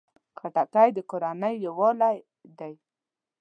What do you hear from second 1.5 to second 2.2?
یووالي